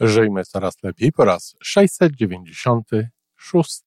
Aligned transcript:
Żyjmy 0.00 0.44
coraz 0.44 0.82
lepiej 0.82 1.12
po 1.12 1.24
raz 1.24 1.54
696. 1.62 3.82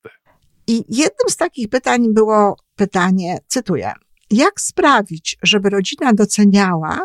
I 0.68 0.84
jednym 0.90 1.30
z 1.30 1.38
takich 1.38 1.70
pytań 1.70 2.14
było 2.14 2.56
pytanie, 2.76 3.38
cytuję, 3.48 3.94
jak 4.32 4.62
sprawić, 4.62 5.38
żeby 5.44 5.70
rodzina 5.70 6.14
doceniała 6.14 7.00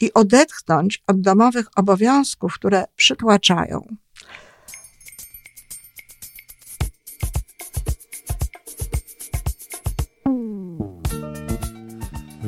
i 0.00 0.12
odetchnąć 0.12 1.02
od 1.06 1.20
domowych 1.20 1.66
obowiązków, 1.76 2.54
które 2.54 2.84
przytłaczają? 2.96 3.96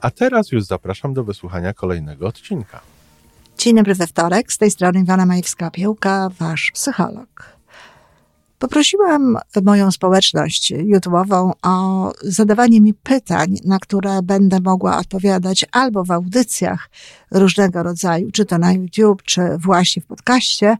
a 0.00 0.10
teraz 0.10 0.52
już 0.52 0.64
zapraszam 0.64 1.14
do 1.14 1.24
wysłuchania 1.24 1.74
kolejnego 1.74 2.26
odcinka. 2.26 2.80
Dzień 3.58 3.76
dobry 3.76 3.94
we 3.94 4.06
wtorek, 4.06 4.52
z 4.52 4.58
tej 4.58 4.70
strony 4.70 5.00
Iwana 5.00 5.26
Majewska-Piełka, 5.26 6.30
wasz 6.38 6.70
psycholog. 6.74 7.60
Poprosiłam 8.58 9.38
moją 9.62 9.90
społeczność 9.90 10.72
YouTube'ową 10.72 11.52
o 11.62 12.12
zadawanie 12.22 12.80
mi 12.80 12.94
pytań, 12.94 13.54
na 13.64 13.78
które 13.78 14.22
będę 14.22 14.60
mogła 14.60 14.98
odpowiadać 14.98 15.66
albo 15.72 16.04
w 16.04 16.10
audycjach 16.10 16.90
różnego 17.30 17.82
rodzaju, 17.82 18.30
czy 18.30 18.44
to 18.44 18.58
na 18.58 18.72
YouTube, 18.72 19.22
czy 19.22 19.40
właśnie 19.58 20.02
w 20.02 20.06
podcaście, 20.06 20.76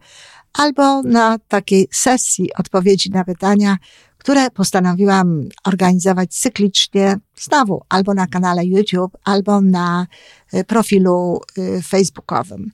albo 0.52 1.02
na 1.02 1.38
takiej 1.48 1.88
sesji 1.92 2.55
odpowiedzi 2.55 3.10
na 3.10 3.24
pytania, 3.24 3.77
które 4.20 4.50
postanowiłam 4.50 5.48
organizować 5.64 6.34
cyklicznie, 6.34 7.16
znowu 7.36 7.82
albo 7.88 8.14
na 8.14 8.27
kanale 8.27 8.64
YouTube, 8.64 9.16
albo 9.24 9.60
na 9.60 10.06
y, 10.54 10.64
profilu 10.64 11.40
y, 11.58 11.82
facebookowym. 11.82 12.70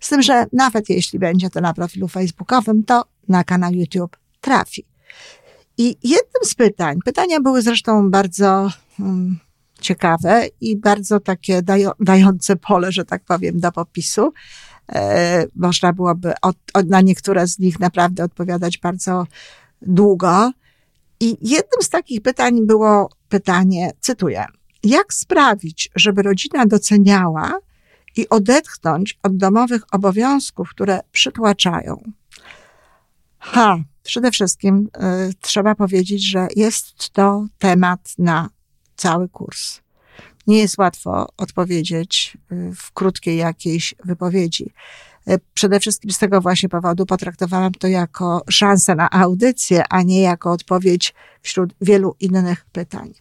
Z 0.00 0.08
tym, 0.08 0.22
że 0.22 0.46
nawet 0.52 0.88
jeśli 0.88 1.18
będzie 1.18 1.50
to 1.50 1.60
na 1.60 1.74
profilu 1.74 2.08
facebookowym, 2.08 2.84
to 2.84 3.04
na 3.28 3.44
kanał 3.44 3.72
YouTube 3.72 4.16
trafi. 4.40 4.84
I 5.78 5.96
jednym 6.02 6.44
z 6.44 6.54
pytań, 6.54 6.98
pytania 7.04 7.40
były 7.40 7.62
zresztą 7.62 8.10
bardzo 8.10 8.70
um, 9.00 9.38
ciekawe 9.80 10.46
i 10.60 10.76
bardzo 10.76 11.20
takie 11.20 11.62
dają, 11.62 11.90
dające 12.00 12.56
pole, 12.56 12.92
że 12.92 13.04
tak 13.04 13.24
powiem, 13.24 13.60
do 13.60 13.72
popisu. 13.72 14.32
E, 14.92 15.46
można 15.56 15.92
byłoby 15.92 16.32
od, 16.42 16.56
od, 16.74 16.88
na 16.88 17.00
niektóre 17.00 17.46
z 17.46 17.58
nich 17.58 17.80
naprawdę 17.80 18.24
odpowiadać 18.24 18.78
bardzo 18.78 19.26
długo. 19.82 20.50
I 21.20 21.36
jednym 21.40 21.82
z 21.82 21.88
takich 21.88 22.22
pytań 22.22 22.66
było 22.66 23.10
pytanie, 23.28 23.92
cytuję, 24.00 24.46
jak 24.82 25.14
sprawić, 25.14 25.90
żeby 25.94 26.22
rodzina 26.22 26.66
doceniała 26.66 27.58
i 28.16 28.28
odetchnąć 28.28 29.18
od 29.22 29.36
domowych 29.36 29.82
obowiązków, 29.92 30.70
które 30.70 31.00
przytłaczają? 31.12 32.02
Ha, 33.38 33.78
przede 34.02 34.30
wszystkim 34.30 34.88
y, 34.96 35.34
trzeba 35.40 35.74
powiedzieć, 35.74 36.30
że 36.30 36.48
jest 36.56 37.10
to 37.10 37.46
temat 37.58 38.14
na 38.18 38.48
cały 38.96 39.28
kurs. 39.28 39.80
Nie 40.46 40.58
jest 40.58 40.78
łatwo 40.78 41.26
odpowiedzieć 41.36 42.36
y, 42.52 42.72
w 42.74 42.92
krótkiej 42.92 43.36
jakiejś 43.36 43.94
wypowiedzi. 44.04 44.72
E, 45.28 45.38
przede 45.54 45.80
wszystkim 45.80 46.10
z 46.10 46.18
tego 46.18 46.40
właśnie 46.40 46.68
powodu 46.68 47.06
potraktowałam 47.06 47.72
to 47.72 47.88
jako 47.88 48.42
szansę 48.50 48.94
na 48.94 49.10
audycję, 49.10 49.84
a 49.90 50.02
nie 50.02 50.20
jako 50.20 50.52
odpowiedź 50.52 51.14
wśród 51.42 51.74
wielu 51.80 52.16
innych 52.20 52.66
pytań. 52.72 53.12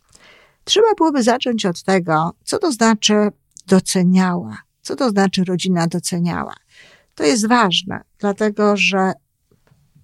Trzeba 0.63 0.87
byłoby 0.97 1.23
zacząć 1.23 1.65
od 1.65 1.83
tego, 1.83 2.33
co 2.43 2.59
to 2.59 2.71
znaczy 2.71 3.29
doceniała, 3.67 4.57
co 4.81 4.95
to 4.95 5.09
znaczy 5.09 5.43
rodzina 5.43 5.87
doceniała. 5.87 6.53
To 7.15 7.23
jest 7.23 7.47
ważne, 7.47 8.01
dlatego 8.19 8.77
że 8.77 9.13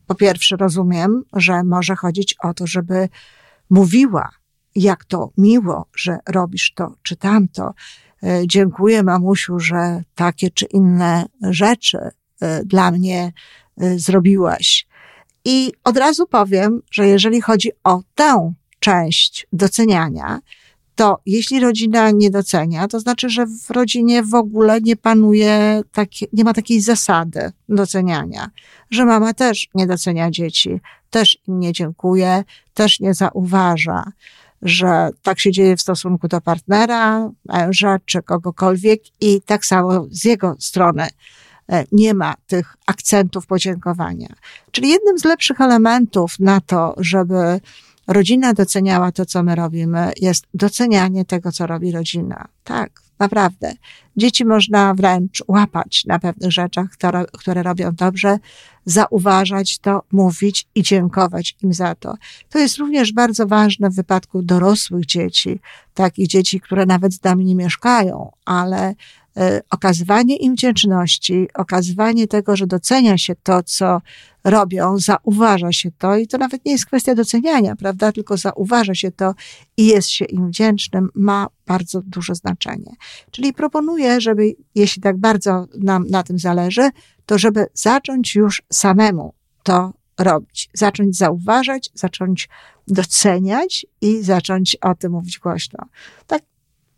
po 0.08 0.16
pierwsze 0.16 0.56
rozumiem, 0.56 1.24
że 1.34 1.64
może 1.64 1.96
chodzić 1.96 2.36
o 2.44 2.54
to, 2.54 2.68
żeby 2.68 3.10
mówiła, 3.70 4.30
jak 4.76 5.06
to 5.06 5.32
miło, 5.38 5.88
że 5.96 6.18
robisz 6.30 6.74
to 6.76 6.96
czy 7.04 7.16
tamto, 7.16 7.74
dziękuję 8.46 9.04
mamusiu, 9.04 9.60
że 9.60 10.04
takie 10.16 10.50
czy 10.52 10.66
inne 10.66 11.26
rzeczy 11.42 11.98
e, 12.42 12.66
dla 12.66 12.92
mnie 12.92 13.34
e, 13.78 14.00
zrobiłaś. 14.00 14.88
I 15.46 15.72
od 15.84 15.98
razu 15.98 16.28
powiem, 16.28 16.82
że 16.92 17.08
jeżeli 17.08 17.42
chodzi 17.42 17.72
o 17.84 18.02
tę 18.16 18.54
część 18.80 19.48
doceniania, 19.54 20.40
to 20.96 21.22
jeśli 21.26 21.60
rodzina 21.60 22.12
nie 22.12 22.30
docenia, 22.30 22.88
to 22.88 23.00
znaczy, 23.00 23.30
że 23.30 23.46
w 23.46 23.70
rodzinie 23.70 24.24
w 24.24 24.36
ogóle 24.36 24.82
nie 24.82 24.96
panuje, 24.96 25.82
takie, 25.92 26.26
nie 26.34 26.44
ma 26.44 26.54
takiej 26.54 26.82
zasady 26.82 27.52
doceniania, 27.70 28.50
że 28.92 29.06
mama 29.06 29.34
też 29.34 29.68
nie 29.76 29.88
docenia 29.88 30.32
dzieci, 30.32 30.82
też 31.10 31.38
im 31.48 31.60
nie 31.60 31.74
dziękuje, 31.74 32.44
też 32.74 33.00
nie 33.00 33.14
zauważa 33.14 34.04
że 34.64 35.10
tak 35.22 35.40
się 35.40 35.52
dzieje 35.52 35.78
w 35.78 35.82
stosunku 35.82 36.28
do 36.28 36.42
partnera, 36.42 37.30
męża 37.46 37.98
czy 38.06 38.22
kogokolwiek 38.22 39.02
i 39.22 39.42
tak 39.42 39.66
samo 39.66 40.06
z 40.12 40.24
jego 40.24 40.56
strony 40.60 41.08
e, 41.70 41.84
nie 41.92 42.14
ma 42.14 42.34
tych 42.48 42.76
akcentów 42.88 43.48
podziękowania. 43.48 44.36
Czyli 44.72 44.90
jednym 44.90 45.20
z 45.20 45.24
lepszych 45.24 45.62
elementów 45.62 46.40
na 46.40 46.62
to, 46.62 46.96
żeby 46.98 47.62
rodzina 48.08 48.54
doceniała 48.54 49.12
to, 49.12 49.26
co 49.26 49.44
my 49.44 49.56
robimy, 49.56 50.12
jest 50.22 50.46
docenianie 50.54 51.26
tego, 51.26 51.52
co 51.52 51.68
robi 51.68 51.92
rodzina. 51.92 52.48
Tak, 52.64 52.92
naprawdę. 53.24 53.74
Dzieci 54.18 54.46
można 54.46 54.94
wręcz 54.94 55.44
łapać 55.48 56.06
na 56.06 56.20
pewnych 56.20 56.52
rzeczach, 56.52 56.90
które, 56.90 57.26
które 57.40 57.64
robią 57.64 57.92
dobrze, 57.92 58.38
zauważać 58.86 59.80
to, 59.80 60.04
mówić 60.12 60.68
i 60.76 60.84
dziękować 60.84 61.56
im 61.64 61.74
za 61.74 61.96
to. 61.96 62.16
To 62.50 62.60
jest 62.60 62.78
również 62.78 63.14
bardzo 63.14 63.48
ważne 63.48 63.90
w 63.90 63.96
wypadku 63.96 64.42
dorosłych 64.42 65.06
dzieci, 65.06 65.60
takich 65.94 66.28
dzieci, 66.28 66.62
które 66.62 66.86
nawet 66.86 67.14
z 67.14 67.24
nami 67.24 67.46
nie 67.46 67.56
mieszkają, 67.56 68.32
ale 68.46 68.96
okazywanie 69.70 70.36
im 70.36 70.54
wdzięczności, 70.54 71.48
okazywanie 71.54 72.28
tego, 72.28 72.56
że 72.56 72.68
docenia 72.68 73.18
się 73.18 73.36
to, 73.44 73.64
co 73.64 74.02
robią, 74.44 74.98
zauważa 74.98 75.72
się 75.72 75.92
to 75.98 76.18
i 76.18 76.28
to 76.28 76.38
nawet 76.38 76.66
nie 76.66 76.72
jest 76.72 76.86
kwestia 76.86 77.16
doceniania, 77.16 77.76
prawda, 77.76 78.12
tylko 78.12 78.38
zauważa 78.38 78.96
się 78.96 79.12
to 79.12 79.34
i 79.78 79.86
jest 79.86 80.10
się 80.10 80.26
im 80.26 80.48
wdzięcznym, 80.48 81.10
ma 81.16 81.48
bardzo 81.68 82.02
duże 82.02 82.36
znaczenie. 82.36 82.92
Czyli 83.32 83.54
proponuję, 83.54 84.22
żeby, 84.22 84.56
jeśli 84.76 85.02
tak 85.02 85.18
bardzo 85.18 85.68
nam 85.80 86.08
na 86.08 86.24
tym 86.24 86.40
zależy, 86.40 86.90
to 87.26 87.38
żeby 87.38 87.66
zacząć 87.74 88.36
już 88.36 88.62
samemu 88.74 89.34
to 89.64 89.94
robić, 90.20 90.70
zacząć 90.74 91.18
zauważać, 91.18 91.90
zacząć 91.94 92.50
doceniać 92.88 93.86
i 94.02 94.22
zacząć 94.22 94.76
o 94.82 94.96
tym 94.96 95.12
mówić 95.12 95.40
głośno. 95.40 95.86
Tak 96.28 96.42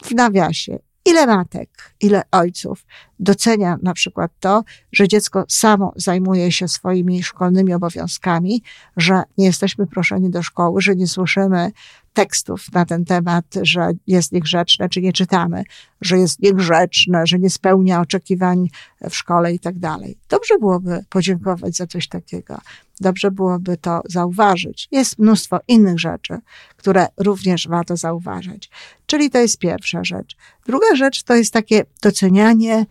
w 0.04 0.12
nawiasie. 0.12 0.80
Ile 1.06 1.28
matek, 1.28 1.70
ile 2.02 2.22
ojców 2.32 2.86
docenia 3.20 3.78
na 3.82 3.94
przykład 3.94 4.32
to, 4.40 4.64
że 4.92 5.08
dziecko 5.08 5.46
samo 5.48 5.94
zajmuje 5.96 6.52
się 6.52 6.68
swoimi 6.68 7.24
szkolnymi 7.24 7.74
obowiązkami, 7.74 8.64
że 8.98 9.24
nie 9.38 9.46
jesteśmy 9.46 9.88
proszeni 9.88 10.30
do 10.30 10.44
szkoły, 10.44 10.82
że 10.82 10.96
nie 10.96 11.08
słyszymy 11.08 11.72
tekstów 12.16 12.72
na 12.74 12.86
ten 12.86 13.06
temat, 13.06 13.46
że 13.62 13.92
jest 14.08 14.32
niegrzeczne, 14.32 14.90
czy 14.90 15.02
nie 15.02 15.14
czytamy, 15.14 15.64
że 16.02 16.18
jest 16.18 16.42
niegrzeczne, 16.42 17.28
że 17.28 17.40
nie 17.40 17.50
spełnia 17.50 18.02
oczekiwań 18.02 18.70
w 19.10 19.16
szkole 19.16 19.54
i 19.54 19.60
tak 19.60 19.80
dalej. 19.80 20.18
Dobrze 20.30 20.54
byłoby 20.60 21.06
podziękować 21.10 21.76
za 21.76 21.88
coś 21.88 22.08
takiego. 22.08 22.62
Dobrze 23.02 23.32
byłoby 23.32 23.78
to 23.78 24.02
zauważyć. 24.06 24.88
Jest 24.92 25.20
mnóstwo 25.20 25.60
innych 25.68 26.00
rzeczy, 26.00 26.38
które 26.78 27.08
również 27.18 27.68
warto 27.68 27.98
zauważać. 27.98 28.70
Czyli 29.06 29.30
to 29.30 29.40
jest 29.40 29.60
pierwsza 29.60 30.04
rzecz. 30.04 30.36
Druga 30.66 30.96
rzecz 30.96 31.24
to 31.24 31.36
jest 31.36 31.54
takie 31.54 31.86
docenianie 32.02 32.86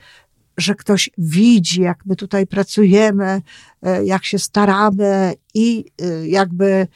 że 0.56 0.75
ktoś 0.75 1.11
widzi, 1.19 1.81
jak 1.81 2.06
my 2.06 2.17
tutaj 2.17 2.47
pracujemy, 2.47 3.43
e, 3.82 4.05
jak 4.05 4.25
się 4.25 4.38
staramy 4.38 5.35
i 5.55 5.85
e, 6.03 6.29
jakby 6.29 6.87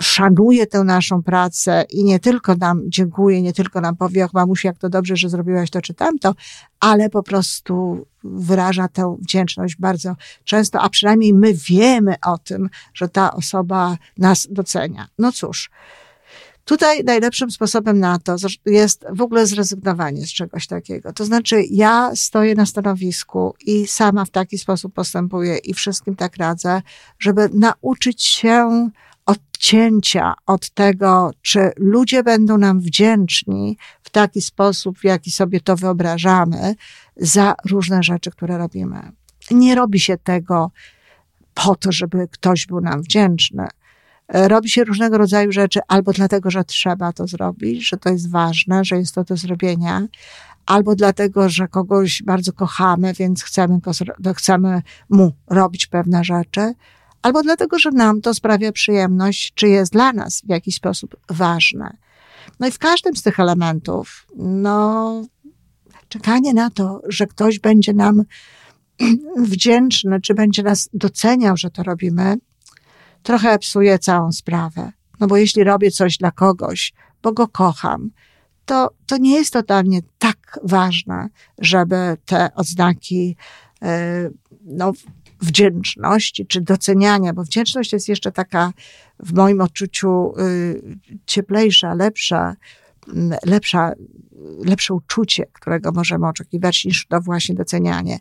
szanuje 0.00 0.66
tę 0.66 0.84
naszą 0.84 1.22
pracę 1.22 1.84
i 1.90 2.04
nie 2.04 2.20
tylko 2.20 2.54
nam 2.54 2.82
dziękuję, 2.86 3.42
nie 3.42 3.52
tylko 3.52 3.80
nam 3.80 3.96
powie, 3.96 4.24
och 4.24 4.34
mamusi, 4.34 4.66
jak 4.66 4.78
to 4.78 4.88
dobrze, 4.88 5.16
że 5.16 5.28
zrobiłaś 5.28 5.70
to 5.70 5.80
czy 5.80 5.94
tamto, 5.94 6.34
ale 6.80 7.10
po 7.10 7.22
prostu 7.22 8.06
wyraża 8.24 8.88
tę 8.88 9.16
wdzięczność 9.20 9.76
bardzo 9.76 10.16
często, 10.44 10.80
a 10.80 10.88
przynajmniej 10.88 11.34
my 11.34 11.54
wiemy 11.54 12.14
o 12.26 12.38
tym, 12.38 12.68
że 12.94 13.08
ta 13.08 13.32
osoba 13.32 13.96
nas 14.18 14.48
docenia. 14.50 15.08
No 15.18 15.32
cóż, 15.32 15.70
Tutaj 16.68 17.04
najlepszym 17.04 17.50
sposobem 17.50 18.00
na 18.00 18.18
to 18.18 18.36
jest 18.66 19.04
w 19.10 19.22
ogóle 19.22 19.46
zrezygnowanie 19.46 20.26
z 20.26 20.32
czegoś 20.32 20.66
takiego. 20.66 21.12
To 21.12 21.24
znaczy, 21.24 21.62
ja 21.70 22.10
stoję 22.14 22.54
na 22.54 22.66
stanowisku 22.66 23.54
i 23.66 23.86
sama 23.86 24.24
w 24.24 24.30
taki 24.30 24.58
sposób 24.58 24.94
postępuję 24.94 25.56
i 25.56 25.74
wszystkim 25.74 26.16
tak 26.16 26.36
radzę, 26.36 26.82
żeby 27.18 27.48
nauczyć 27.54 28.22
się 28.22 28.90
odcięcia 29.28 30.34
od 30.46 30.70
tego, 30.70 31.30
czy 31.42 31.70
ludzie 31.76 32.22
będą 32.22 32.58
nam 32.58 32.80
wdzięczni 32.80 33.78
w 34.02 34.10
taki 34.10 34.40
sposób, 34.40 34.98
w 34.98 35.04
jaki 35.04 35.30
sobie 35.30 35.60
to 35.60 35.76
wyobrażamy, 35.76 36.74
za 37.16 37.54
różne 37.70 38.02
rzeczy, 38.02 38.30
które 38.30 38.58
robimy. 38.58 39.12
Nie 39.50 39.74
robi 39.74 40.00
się 40.00 40.16
tego 40.18 40.70
po 41.54 41.74
to, 41.74 41.92
żeby 41.92 42.28
ktoś 42.28 42.66
był 42.66 42.80
nam 42.80 43.02
wdzięczny. 43.02 43.66
Robi 44.28 44.70
się 44.70 44.84
różnego 44.84 45.18
rodzaju 45.18 45.52
rzeczy 45.52 45.80
albo 45.88 46.12
dlatego, 46.12 46.50
że 46.50 46.64
trzeba 46.64 47.12
to 47.12 47.26
zrobić, 47.26 47.88
że 47.88 47.96
to 47.96 48.10
jest 48.10 48.30
ważne, 48.30 48.84
że 48.84 48.96
jest 48.96 49.14
to 49.14 49.24
do 49.24 49.36
zrobienia, 49.36 50.02
albo 50.66 50.94
dlatego, 50.94 51.48
że 51.48 51.68
kogoś 51.68 52.22
bardzo 52.22 52.52
kochamy, 52.52 53.14
więc 53.14 53.42
chcemy, 53.42 53.80
chcemy 54.34 54.82
mu 55.10 55.32
robić 55.46 55.86
pewne 55.86 56.24
rzeczy, 56.24 56.74
albo 57.28 57.42
dlatego, 57.42 57.78
że 57.78 57.90
nam 57.90 58.20
to 58.20 58.34
sprawia 58.34 58.72
przyjemność, 58.72 59.52
czy 59.54 59.68
jest 59.68 59.92
dla 59.92 60.12
nas 60.12 60.42
w 60.46 60.48
jakiś 60.48 60.74
sposób 60.74 61.16
ważne. 61.30 61.96
No 62.60 62.66
i 62.66 62.70
w 62.70 62.78
każdym 62.78 63.16
z 63.16 63.22
tych 63.22 63.40
elementów, 63.40 64.26
no, 64.36 65.22
czekanie 66.08 66.54
na 66.54 66.70
to, 66.70 67.00
że 67.08 67.26
ktoś 67.26 67.58
będzie 67.58 67.92
nam 67.92 68.22
wdzięczny, 69.36 70.20
czy 70.20 70.34
będzie 70.34 70.62
nas 70.62 70.88
doceniał, 70.92 71.56
że 71.56 71.70
to 71.70 71.82
robimy, 71.82 72.36
trochę 73.22 73.58
psuje 73.58 73.98
całą 73.98 74.32
sprawę. 74.32 74.92
No 75.20 75.26
bo 75.26 75.36
jeśli 75.36 75.64
robię 75.64 75.90
coś 75.90 76.16
dla 76.16 76.30
kogoś, 76.30 76.92
bo 77.22 77.32
go 77.32 77.48
kocham, 77.48 78.10
to, 78.64 78.90
to 79.06 79.16
nie 79.16 79.34
jest 79.34 79.52
totalnie 79.52 80.00
tak 80.18 80.60
ważne, 80.62 81.28
żeby 81.58 82.16
te 82.24 82.54
odznaki, 82.54 83.36
e, 83.82 84.30
no, 84.64 84.92
wdzięczności 85.40 86.46
czy 86.46 86.60
doceniania, 86.60 87.32
bo 87.32 87.44
wdzięczność 87.44 87.92
jest 87.92 88.08
jeszcze 88.08 88.32
taka 88.32 88.72
w 89.20 89.32
moim 89.32 89.60
odczuciu 89.60 90.32
y, 90.38 90.98
cieplejsza, 91.26 91.94
lepsza, 91.94 92.56
mm, 93.08 93.38
lepsza, 93.46 93.92
lepsze 94.64 94.94
uczucie, 94.94 95.46
którego 95.52 95.92
możemy 95.92 96.28
oczekiwać 96.28 96.84
niż 96.84 97.06
to 97.06 97.20
właśnie 97.20 97.54
docenianie. 97.54 98.18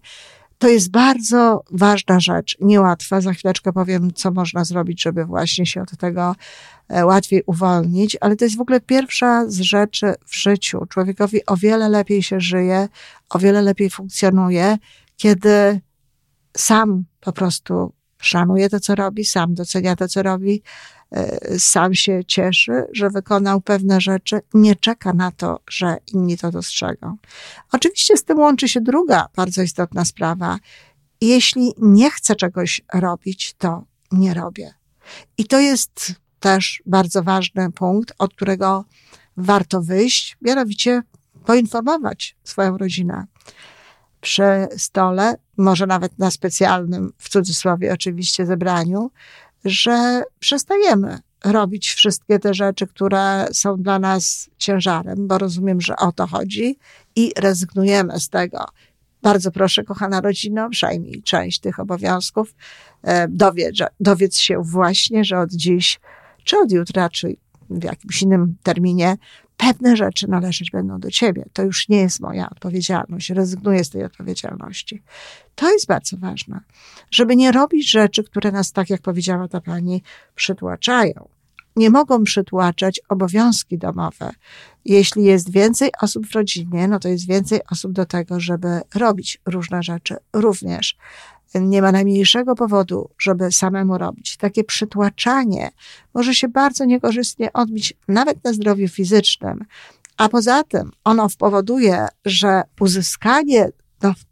To 0.57 0.67
jest 0.67 0.91
bardzo 0.91 1.63
ważna 1.71 2.19
rzecz, 2.19 2.57
niełatwa. 2.61 3.21
Za 3.21 3.33
chwileczkę 3.33 3.73
powiem, 3.73 4.13
co 4.13 4.31
można 4.31 4.65
zrobić, 4.65 5.01
żeby 5.01 5.25
właśnie 5.25 5.65
się 5.65 5.81
od 5.81 5.97
tego 5.97 6.35
e, 6.89 7.05
łatwiej 7.05 7.43
uwolnić, 7.45 8.17
ale 8.21 8.35
to 8.35 8.45
jest 8.45 8.57
w 8.57 8.61
ogóle 8.61 8.81
pierwsza 8.81 9.49
z 9.49 9.59
rzeczy 9.59 10.13
w 10.25 10.35
życiu. 10.35 10.85
Człowiekowi 10.89 11.45
o 11.45 11.57
wiele 11.57 11.89
lepiej 11.89 12.23
się 12.23 12.39
żyje, 12.39 12.87
o 13.29 13.39
wiele 13.39 13.61
lepiej 13.61 13.89
funkcjonuje, 13.89 14.77
kiedy 15.17 15.81
sam 16.57 17.03
po 17.19 17.31
prostu 17.31 17.93
szanuje 18.21 18.69
to, 18.69 18.79
co 18.79 18.95
robi, 18.95 19.25
sam 19.25 19.53
docenia 19.53 19.95
to, 19.95 20.07
co 20.07 20.23
robi, 20.23 20.63
e, 21.11 21.59
sam 21.59 21.93
się 21.93 22.25
cieszy, 22.25 22.83
że 22.93 23.09
wykonał 23.09 23.61
pewne 23.61 24.01
rzeczy, 24.01 24.39
nie 24.53 24.75
czeka 24.75 25.13
na 25.13 25.31
to, 25.31 25.59
że 25.69 25.97
inni 26.13 26.37
to 26.37 26.51
dostrzegą. 26.51 27.17
Oczywiście 27.71 28.17
z 28.17 28.23
tym 28.23 28.39
łączy 28.39 28.69
się 28.69 28.81
druga 28.81 29.27
bardzo 29.35 29.61
istotna 29.61 30.05
sprawa. 30.05 30.59
Jeśli 31.21 31.73
nie 31.77 32.11
chcę 32.11 32.35
czegoś 32.35 32.81
robić, 32.93 33.53
to 33.57 33.83
nie 34.11 34.33
robię. 34.33 34.73
I 35.37 35.45
to 35.45 35.59
jest 35.59 36.11
też 36.39 36.81
bardzo 36.85 37.23
ważny 37.23 37.71
punkt, 37.71 38.13
od 38.17 38.33
którego 38.33 38.85
warto 39.37 39.81
wyjść, 39.81 40.37
mianowicie 40.41 41.03
poinformować 41.45 42.35
swoją 42.43 42.77
rodzinę 42.77 43.25
przy 44.21 44.67
stole, 44.77 45.35
może 45.57 45.87
nawet 45.87 46.19
na 46.19 46.31
specjalnym, 46.31 47.13
w 47.17 47.29
cudzysłowie 47.29 47.93
oczywiście, 47.93 48.45
zebraniu, 48.45 49.11
że 49.65 50.23
przestajemy 50.39 51.19
robić 51.45 51.93
wszystkie 51.93 52.39
te 52.39 52.53
rzeczy, 52.53 52.87
które 52.87 53.47
są 53.53 53.77
dla 53.81 53.99
nas 53.99 54.49
ciężarem, 54.57 55.27
bo 55.27 55.37
rozumiem, 55.37 55.81
że 55.81 55.95
o 55.95 56.11
to 56.11 56.27
chodzi 56.27 56.77
i 57.15 57.31
rezygnujemy 57.37 58.19
z 58.19 58.29
tego. 58.29 58.65
Bardzo 59.21 59.51
proszę, 59.51 59.83
kochana 59.83 60.21
rodzino, 60.21 60.69
przejmij 60.69 61.23
część 61.23 61.59
tych 61.59 61.79
obowiązków. 61.79 62.55
E, 63.03 63.27
dowiedz, 63.27 63.77
dowiedz 63.99 64.37
się 64.37 64.61
właśnie, 64.63 65.23
że 65.23 65.39
od 65.39 65.51
dziś, 65.51 65.99
czy 66.43 66.57
od 66.57 66.71
jutra, 66.71 67.09
czy 67.09 67.35
w 67.69 67.83
jakimś 67.83 68.21
innym 68.21 68.55
terminie 68.63 69.17
pewne 69.57 69.95
rzeczy 69.95 70.27
należeć 70.27 70.71
będą 70.71 70.99
do 70.99 71.11
ciebie. 71.11 71.45
To 71.53 71.63
już 71.63 71.89
nie 71.89 71.97
jest 71.97 72.19
moja 72.19 72.49
odpowiedzialność. 72.49 73.29
Rezygnuję 73.29 73.83
z 73.83 73.89
tej 73.89 74.03
odpowiedzialności. 74.03 75.03
To 75.55 75.71
jest 75.71 75.87
bardzo 75.87 76.17
ważne, 76.17 76.59
żeby 77.11 77.35
nie 77.35 77.51
robić 77.51 77.91
rzeczy, 77.91 78.23
które 78.23 78.51
nas, 78.51 78.71
tak 78.71 78.89
jak 78.89 79.01
powiedziała 79.01 79.47
ta 79.47 79.61
pani, 79.61 80.03
przytłaczają. 80.35 81.29
Nie 81.75 81.89
mogą 81.89 82.23
przytłaczać 82.23 83.01
obowiązki 83.09 83.77
domowe. 83.77 84.31
Jeśli 84.85 85.23
jest 85.23 85.51
więcej 85.51 85.89
osób 86.01 86.27
w 86.27 86.35
rodzinie, 86.35 86.87
no 86.87 86.99
to 86.99 87.09
jest 87.09 87.27
więcej 87.27 87.59
osób 87.71 87.91
do 87.91 88.05
tego, 88.05 88.39
żeby 88.39 88.81
robić 88.95 89.41
różne 89.45 89.83
rzeczy 89.83 90.15
również 90.33 90.97
nie 91.55 91.81
ma 91.81 91.91
najmniejszego 91.91 92.55
powodu, 92.55 93.09
żeby 93.19 93.51
samemu 93.51 93.97
robić. 93.97 94.37
Takie 94.37 94.63
przytłaczanie 94.63 95.71
może 96.13 96.35
się 96.35 96.47
bardzo 96.47 96.85
niekorzystnie 96.85 97.53
odbić 97.53 97.93
nawet 98.07 98.43
na 98.43 98.53
zdrowiu 98.53 98.87
fizycznym. 98.87 99.65
A 100.17 100.29
poza 100.29 100.63
tym 100.63 100.91
ono 101.03 101.27
powoduje, 101.37 102.07
że 102.25 102.61
uzyskanie 102.79 103.69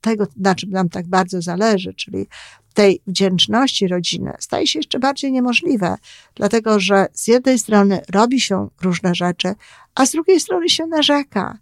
tego, 0.02 0.28
na 0.38 0.56
czym 0.56 0.70
nam 0.70 0.90
tak 0.90 1.08
bardzo 1.08 1.42
zależy, 1.42 1.94
czyli 1.94 2.28
tej 2.74 3.02
wdzięczności 3.08 3.88
rodziny, 3.88 4.34
staje 4.40 4.68
się 4.68 4.80
jeszcze 4.80 5.00
bardziej 5.00 5.32
niemożliwe, 5.32 5.96
dlatego 6.36 6.80
że 6.80 7.08
z 7.14 7.28
jednej 7.28 7.60
strony 7.60 8.02
robi 8.12 8.42
się 8.42 8.70
różne 8.82 9.16
rzeczy, 9.16 9.56
a 9.96 10.06
z 10.06 10.12
drugiej 10.12 10.40
strony 10.40 10.70
się 10.70 10.88
narzeka, 10.88 11.58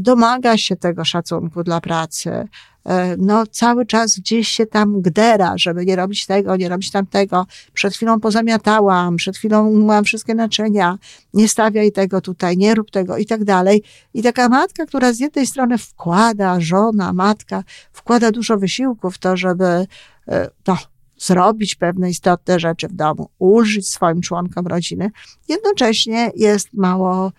domaga 0.00 0.56
się 0.56 0.76
tego 0.76 1.04
szacunku 1.04 1.64
dla 1.64 1.80
pracy, 1.80 2.48
E, 2.86 3.16
no 3.18 3.46
cały 3.46 3.86
czas 3.86 4.18
gdzieś 4.18 4.48
się 4.48 4.66
tam 4.66 5.02
gdera, 5.02 5.52
żeby 5.56 5.86
nie 5.86 5.96
robić 5.96 6.26
tego, 6.26 6.56
nie 6.56 6.68
robić 6.68 6.90
tamtego. 6.90 7.46
Przed 7.72 7.94
chwilą 7.94 8.20
pozamiatałam, 8.20 9.16
przed 9.16 9.36
chwilą 9.36 9.66
umyłam 9.66 10.04
wszystkie 10.04 10.34
naczynia, 10.34 10.98
nie 11.34 11.48
stawiaj 11.48 11.92
tego 11.92 12.20
tutaj, 12.20 12.56
nie 12.56 12.74
rób 12.74 12.90
tego 12.90 13.16
i 13.16 13.26
tak 13.26 13.44
dalej. 13.44 13.82
I 14.14 14.22
taka 14.22 14.48
matka, 14.48 14.86
która 14.86 15.12
z 15.12 15.20
jednej 15.20 15.46
strony 15.46 15.78
wkłada, 15.78 16.60
żona, 16.60 17.12
matka, 17.12 17.64
wkłada 17.92 18.30
dużo 18.30 18.56
wysiłku 18.56 19.10
w 19.10 19.18
to, 19.18 19.36
żeby 19.36 19.86
e, 20.28 20.50
no, 20.66 20.76
zrobić 21.18 21.74
pewne 21.74 22.10
istotne 22.10 22.60
rzeczy 22.60 22.88
w 22.88 22.92
domu, 22.92 23.28
ulżyć 23.38 23.88
swoim 23.88 24.20
członkom 24.20 24.66
rodziny, 24.66 25.10
jednocześnie 25.48 26.30
jest 26.36 26.68
mało 26.74 27.32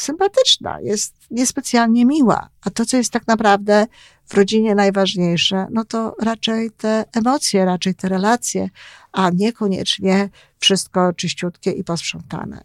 sympatyczna, 0.00 0.80
jest 0.80 1.14
niespecjalnie 1.30 2.06
miła. 2.06 2.48
A 2.64 2.70
to, 2.70 2.86
co 2.86 2.96
jest 2.96 3.12
tak 3.12 3.26
naprawdę 3.26 3.86
w 4.26 4.34
rodzinie 4.34 4.74
najważniejsze, 4.74 5.66
no 5.70 5.84
to 5.84 6.14
raczej 6.22 6.70
te 6.70 7.04
emocje, 7.14 7.64
raczej 7.64 7.94
te 7.94 8.08
relacje, 8.08 8.68
a 9.12 9.30
niekoniecznie 9.30 10.28
wszystko 10.58 11.12
czyściutkie 11.12 11.70
i 11.70 11.84
posprzątane. 11.84 12.64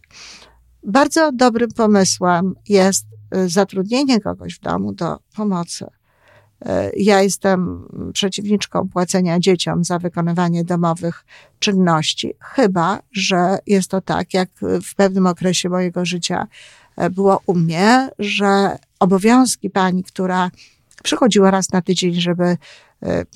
Bardzo 0.82 1.32
dobrym 1.32 1.70
pomysłem 1.70 2.54
jest 2.68 3.06
y, 3.36 3.48
zatrudnienie 3.48 4.20
kogoś 4.20 4.54
w 4.54 4.60
domu 4.60 4.92
do 4.92 5.18
pomocy. 5.36 5.86
Y, 6.66 6.92
ja 6.96 7.22
jestem 7.22 7.88
przeciwniczką 8.12 8.88
płacenia 8.88 9.38
dzieciom 9.38 9.84
za 9.84 9.98
wykonywanie 9.98 10.64
domowych 10.64 11.24
czynności, 11.58 12.34
chyba 12.40 13.00
że 13.12 13.58
jest 13.66 13.90
to 13.90 14.00
tak, 14.00 14.34
jak 14.34 14.48
w 14.84 14.94
pewnym 14.94 15.26
okresie 15.26 15.68
mojego 15.68 16.04
życia 16.04 16.46
y, 17.02 17.10
było 17.10 17.40
u 17.46 17.54
mnie, 17.54 18.10
że 18.18 18.78
obowiązki 19.00 19.70
pani, 19.70 20.04
która 20.04 20.50
przychodziła 21.04 21.50
raz 21.50 21.72
na 21.72 21.82
tydzień, 21.82 22.14
żeby 22.14 22.44
e, 22.44 22.56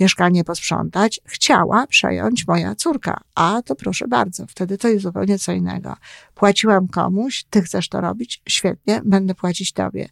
mieszkanie 0.01 0.45
posprzątać, 0.45 1.21
chciała 1.25 1.87
przejąć 1.87 2.47
moja 2.47 2.75
córka. 2.75 3.21
A 3.35 3.63
to 3.65 3.75
proszę 3.75 4.09
bardzo, 4.09 4.47
wtedy 4.47 4.79
to 4.79 4.89
jest 4.89 5.03
zupełnie 5.03 5.39
co 5.39 5.53
innego. 5.53 5.97
Płaciłam 6.35 6.89
komuś, 6.89 7.45
ty 7.51 7.63
chcesz 7.63 7.89
to 7.89 8.01
robić, 8.01 8.43
świetnie, 8.49 9.01
będę 9.05 9.35
płacić 9.35 9.73
tobie. 9.73 10.09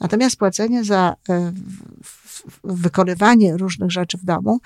Natomiast 0.00 0.36
płacenie 0.36 0.84
za 0.84 1.14
e, 1.28 1.52
wykonywanie 2.64 3.56
różnych 3.56 3.90
rzeczy 3.90 4.18
w 4.18 4.24
domu 4.24 4.60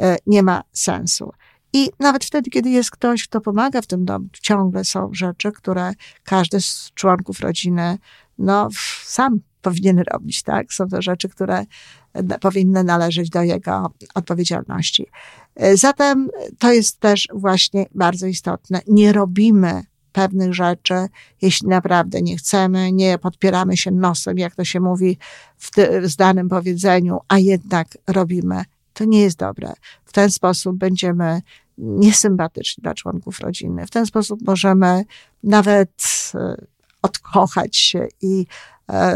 e, 0.00 0.16
nie 0.26 0.42
ma 0.42 0.62
sensu. 0.72 1.32
I 1.72 1.90
nawet 2.00 2.24
wtedy, 2.24 2.50
kiedy 2.50 2.70
jest 2.70 2.90
ktoś, 2.90 3.24
kto 3.24 3.40
pomaga 3.40 3.82
w 3.82 3.86
tym 3.86 4.04
domu, 4.04 4.28
ciągle 4.40 4.84
są 4.84 5.10
rzeczy, 5.12 5.52
które 5.52 5.92
każdy 6.24 6.60
z 6.60 6.90
członków 6.94 7.40
rodziny, 7.40 7.98
no, 8.38 8.68
sam 9.04 9.40
powinien 9.62 10.02
robić, 10.12 10.42
tak? 10.42 10.72
Są 10.72 10.88
to 10.88 11.02
rzeczy, 11.02 11.28
które 11.28 11.64
powinny 12.40 12.84
należeć 12.84 13.30
do 13.30 13.42
jego 13.42 13.92
odpowiedzialności. 14.14 15.06
Zatem 15.74 16.28
to 16.58 16.72
jest 16.72 17.00
też 17.00 17.28
właśnie 17.34 17.86
bardzo 17.94 18.26
istotne. 18.26 18.80
Nie 18.86 19.12
robimy 19.12 19.82
pewnych 20.12 20.54
rzeczy, 20.54 20.94
jeśli 21.42 21.68
naprawdę 21.68 22.22
nie 22.22 22.36
chcemy, 22.36 22.92
nie 22.92 23.18
podpieramy 23.18 23.76
się 23.76 23.90
nosem, 23.90 24.38
jak 24.38 24.54
to 24.54 24.64
się 24.64 24.80
mówi 24.80 25.18
w, 25.58 25.70
w 26.02 26.16
danym 26.16 26.48
powiedzeniu, 26.48 27.18
a 27.28 27.38
jednak 27.38 27.88
robimy. 28.06 28.64
To 28.92 29.04
nie 29.04 29.20
jest 29.20 29.38
dobre. 29.38 29.72
W 30.04 30.12
ten 30.12 30.30
sposób 30.30 30.76
będziemy 30.76 31.40
niesympatyczni 31.78 32.82
dla 32.82 32.94
członków 32.94 33.40
rodziny. 33.40 33.86
W 33.86 33.90
ten 33.90 34.06
sposób 34.06 34.40
możemy 34.46 35.04
nawet 35.42 35.92
e, 36.34 36.66
odkochać 37.02 37.76
się 37.76 38.08
i 38.22 38.40
e, 38.40 38.46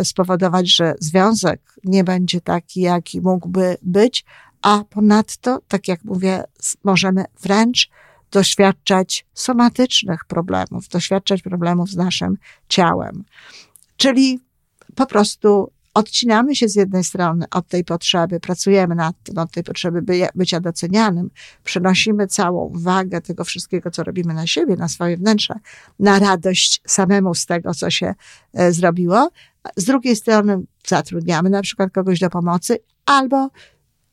spowodować, 0.05 0.75
że 0.75 0.95
związek 1.00 1.61
nie 1.85 2.05
będzie 2.05 2.41
taki, 2.41 2.81
jaki 2.81 3.21
mógłby 3.21 3.76
być, 3.83 4.25
a 4.62 4.85
ponadto, 4.91 5.61
tak 5.69 5.88
jak 5.88 6.05
mówię, 6.05 6.45
możemy 6.85 7.25
wręcz 7.43 7.91
doświadczać 8.31 9.26
somatycznych 9.35 10.25
problemów, 10.25 10.88
doświadczać 10.88 11.43
problemów 11.43 11.91
z 11.91 11.97
naszym 11.97 12.37
ciałem. 12.69 13.25
Czyli 13.97 14.41
po 14.95 15.07
prostu 15.07 15.71
odcinamy 15.95 16.57
się 16.57 16.69
z 16.69 16.75
jednej 16.75 17.05
strony 17.05 17.45
od 17.51 17.69
tej 17.69 17.85
potrzeby, 17.85 18.41
pracujemy 18.41 18.95
nad 18.95 19.17
tym, 19.23 19.39
od 19.39 19.51
tej 19.51 19.65
potrzeby 19.65 20.03
by, 20.03 20.29
bycia 20.35 20.61
docenianym, 20.61 21.31
przenosimy 21.65 22.27
całą 22.27 22.73
wagę 22.75 23.21
tego 23.21 23.45
wszystkiego, 23.45 23.91
co 23.91 24.05
robimy 24.05 24.35
na 24.35 24.47
siebie, 24.47 24.77
na 24.77 24.89
swoje 24.89 25.17
wnętrze, 25.17 25.55
na 25.99 26.19
radość 26.19 26.83
samemu 26.87 27.35
z 27.35 27.47
tego, 27.47 27.75
co 27.75 27.91
się 27.91 28.15
e, 28.55 28.73
zrobiło. 28.73 29.31
Z 29.77 29.85
drugiej 29.85 30.17
strony 30.17 30.61
zatrudniamy 30.87 31.51
na 31.51 31.63
przykład 31.63 31.93
kogoś 31.93 32.19
do 32.19 32.31
pomocy 32.31 32.79
albo 33.07 33.49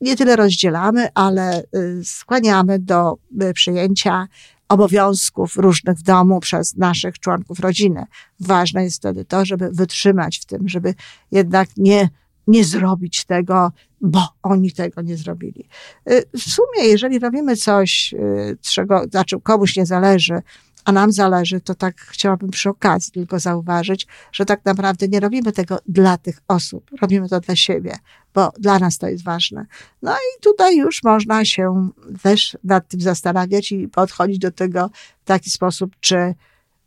nie 0.00 0.16
tyle 0.16 0.36
rozdzielamy, 0.36 1.08
ale 1.14 1.62
y, 1.76 2.04
skłaniamy 2.04 2.78
do 2.78 3.18
y, 3.42 3.52
przyjęcia 3.52 4.28
obowiązków 4.70 5.56
różnych 5.56 5.98
w 5.98 6.02
domu 6.02 6.40
przez 6.40 6.76
naszych 6.76 7.18
członków 7.18 7.60
rodziny. 7.60 8.04
Ważne 8.40 8.84
jest 8.84 8.96
wtedy 8.96 9.24
to, 9.24 9.44
żeby 9.44 9.70
wytrzymać 9.70 10.38
w 10.38 10.44
tym, 10.44 10.68
żeby 10.68 10.94
jednak 11.30 11.68
nie, 11.76 12.08
nie 12.46 12.64
zrobić 12.64 13.24
tego, 13.24 13.72
bo 14.00 14.28
oni 14.42 14.72
tego 14.72 15.02
nie 15.02 15.16
zrobili. 15.16 15.68
Y, 16.10 16.24
w 16.34 16.42
sumie, 16.42 16.88
jeżeli 16.88 17.18
robimy 17.18 17.56
coś, 17.56 18.14
czego, 18.60 19.04
znaczy 19.10 19.40
komuś 19.42 19.76
nie 19.76 19.86
zależy, 19.86 20.42
a 20.84 20.92
nam 20.92 21.12
zależy, 21.12 21.60
to 21.60 21.74
tak 21.74 22.00
chciałabym 22.00 22.50
przy 22.50 22.68
okazji 22.68 23.12
tylko 23.12 23.38
zauważyć, 23.38 24.06
że 24.32 24.44
tak 24.44 24.64
naprawdę 24.64 25.08
nie 25.08 25.20
robimy 25.20 25.52
tego 25.52 25.78
dla 25.86 26.18
tych 26.18 26.40
osób, 26.48 26.90
robimy 27.02 27.28
to 27.28 27.40
dla 27.40 27.56
siebie, 27.56 27.96
bo 28.34 28.52
dla 28.58 28.78
nas 28.78 28.98
to 28.98 29.08
jest 29.08 29.24
ważne. 29.24 29.66
No 30.02 30.12
i 30.12 30.40
tutaj 30.42 30.76
już 30.76 31.02
można 31.02 31.44
się 31.44 31.90
też 32.22 32.58
nad 32.64 32.88
tym 32.88 33.00
zastanawiać 33.00 33.72
i 33.72 33.88
podchodzić 33.88 34.38
do 34.38 34.50
tego 34.50 34.90
w 35.22 35.24
taki 35.24 35.50
sposób, 35.50 35.96
czy 36.00 36.34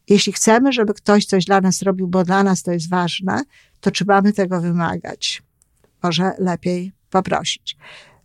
jeśli 0.10 0.34
chcemy, 0.34 0.74
żeby 0.74 0.94
ktoś 0.94 1.26
coś 1.26 1.46
dla 1.46 1.62
nas 1.62 1.82
robił, 1.82 2.08
bo 2.08 2.24
dla 2.24 2.44
nas 2.44 2.64
to 2.64 2.72
jest 2.72 2.90
ważne, 2.90 3.44
to 3.82 3.92
czy 3.92 4.06
mamy 4.06 4.34
tego 4.34 4.62
wymagać? 4.62 5.44
Może 6.04 6.32
lepiej 6.40 6.92
poprosić. 7.10 7.78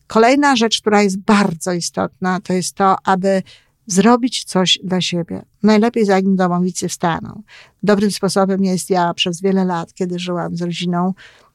Kolejna 0.06 0.56
rzecz, 0.56 0.80
która 0.80 1.02
jest 1.02 1.18
bardzo 1.18 1.72
istotna, 1.72 2.40
to 2.40 2.52
jest 2.52 2.74
to, 2.74 2.96
aby 3.04 3.42
zrobić 3.88 4.44
coś 4.44 4.78
dla 4.84 5.00
siebie. 5.00 5.42
Najlepiej 5.62 6.04
zanim 6.04 6.36
domowicy 6.36 6.88
wstaną. 6.88 7.42
Dobrym 7.82 8.10
sposobem 8.10 8.64
jest, 8.64 8.90
ja 8.90 9.14
przez 9.14 9.40
wiele 9.40 9.64
lat, 9.64 9.94
kiedy 9.94 10.18
żyłam 10.18 10.56
z 10.56 10.62
rodziną, 10.62 11.14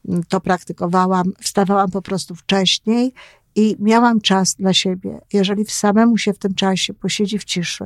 mm, 0.10 0.24
to 0.24 0.42
praktykowałam, 0.42 1.34
wstawałam 1.42 1.92
po 1.92 2.02
prostu 2.02 2.36
wcześniej 2.36 3.14
i 3.56 3.76
miałam 3.80 4.22
czas 4.22 4.56
dla 4.56 4.74
siebie. 4.74 5.22
Jeżeli 5.34 5.66
samemu 5.66 6.18
się 6.18 6.34
w 6.34 6.38
tym 6.38 6.54
czasie 6.54 6.94
posiedzi 6.94 7.40
w 7.40 7.44
ciszy, 7.44 7.86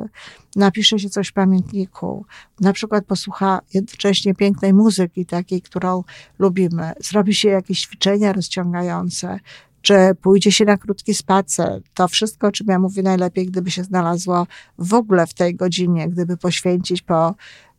napisze 0.55 0.99
się 0.99 1.09
coś 1.09 1.27
w 1.27 1.33
pamiętniku, 1.33 2.25
na 2.59 2.73
przykład 2.73 3.05
posłucha 3.05 3.59
jednocześnie 3.73 4.35
pięknej 4.35 4.73
muzyki, 4.73 5.25
takiej, 5.25 5.61
którą 5.61 6.03
lubimy, 6.39 6.93
zrobi 6.99 7.35
się 7.35 7.49
jakieś 7.49 7.81
ćwiczenia 7.81 8.33
rozciągające, 8.33 9.39
czy 9.87 10.15
pójdzie 10.21 10.51
się 10.51 10.65
na 10.65 10.77
krótki 10.77 11.13
spacer. 11.13 11.81
To 11.93 12.07
wszystko, 12.07 12.47
o 12.47 12.51
czym 12.51 12.67
ja 12.69 12.79
mówię 12.79 13.03
najlepiej, 13.03 13.45
gdyby 13.45 13.71
się 13.71 13.83
znalazło 13.83 14.47
w 14.77 14.93
ogóle 14.93 15.27
w 15.27 15.33
tej 15.33 15.55
godzinie, 15.55 16.09
gdyby 16.09 16.37
poświęcić 16.37 17.01
po 17.01 17.35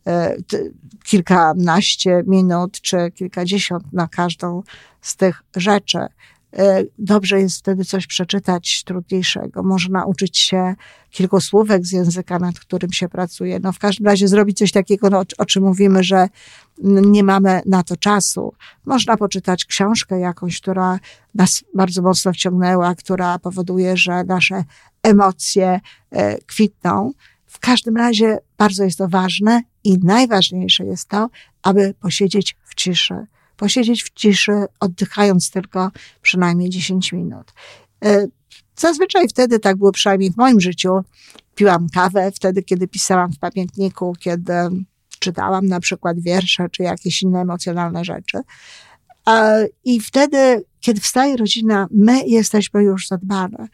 e, 0.07 0.37
kilkanaście 1.05 2.23
minut 2.27 2.81
czy 2.81 3.11
kilkadziesiąt 3.15 3.93
na 3.93 4.09
każdą 4.09 4.63
z 5.01 5.17
tych 5.17 5.43
rzeczy. 5.57 5.99
E, 6.57 6.85
dobrze 6.99 7.41
jest 7.41 7.59
wtedy 7.59 7.85
coś 7.85 8.07
przeczytać 8.07 8.85
trudniejszego. 8.85 9.63
Może 9.63 9.89
nauczyć 9.89 10.39
się 10.39 10.75
kilku 11.11 11.41
słówek 11.41 11.87
z 11.87 11.93
języka, 11.93 12.39
nad 12.39 12.61
którym 12.61 12.93
się 12.93 13.09
pracuje. 13.09 13.61
No 13.61 13.73
w 13.73 13.79
każdym 13.79 14.07
razie 14.07 14.29
zrobić 14.29 14.59
coś 14.59 14.73
takiego, 14.73 15.11
no, 15.11 15.23
o 15.39 15.45
czym 15.45 15.63
mówimy, 15.63 16.05
że 16.05 16.29
nie 16.83 17.25
mamy 17.25 17.61
na 17.67 17.83
to 17.83 17.97
czasu. 17.97 18.55
Można 18.87 19.17
poczytać 19.17 19.65
książkę 19.65 20.21
jakąś, 20.21 20.61
która 20.61 20.99
nas 21.35 21.65
bardzo 21.75 22.03
mocno 22.03 22.33
wciągnęła, 22.33 22.95
która 22.95 23.39
powoduje, 23.39 23.97
że 23.97 24.25
nasze 24.25 24.65
emocje 25.03 25.81
e, 26.11 26.39
kwitną. 26.39 27.13
W 27.47 27.59
każdym 27.59 27.97
razie 27.97 28.39
bardzo 28.59 28.85
jest 28.85 28.99
to 28.99 29.09
ważne 29.09 29.63
i 29.85 29.99
najważniejsze 29.99 30.85
jest 30.85 31.09
to, 31.09 31.29
aby 31.63 31.95
posiedzieć 32.01 32.57
w 32.65 32.75
ciszy 32.75 33.27
posiedzieć 33.59 34.03
w 34.03 34.11
ciszy, 34.11 34.53
oddychając 34.81 35.51
tylko 35.51 35.91
przynajmniej 36.23 36.71
10 36.71 37.13
minut. 37.13 37.53
E, 38.05 38.27
zazwyczaj 38.77 39.29
wtedy 39.29 39.59
tak 39.59 39.77
było 39.77 39.93
przynajmniej 39.93 40.33
w 40.33 40.37
moim 40.37 40.61
życiu. 40.61 41.01
Piłam 41.55 41.87
kawę 41.95 42.33
wtedy, 42.35 42.63
kiedy 42.63 42.89
pisałam 42.89 43.33
w 43.33 43.39
pamiętniku, 43.39 44.13
kiedy 44.21 44.53
czytałam 45.19 45.67
na 45.67 45.81
przykład 45.81 46.21
wiersze 46.21 46.69
czy 46.69 46.83
jakieś 46.83 47.23
inne 47.23 47.41
emocjonalne 47.41 48.05
rzeczy. 48.05 48.39
I 49.85 50.01
wtedy, 50.01 50.65
kiedy 50.81 51.01
wstaje 51.01 51.37
rodzina, 51.37 51.87
my 51.91 52.23
jesteśmy 52.27 52.83
już 52.83 53.09
zadbane. 53.09 53.69